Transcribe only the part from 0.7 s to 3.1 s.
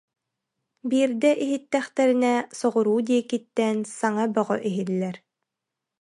Биирдэ иһиттэхтэринэ соҕуруу